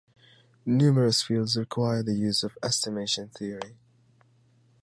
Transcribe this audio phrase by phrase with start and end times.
[0.65, 3.77] Numerous fields require the use of estimation theory.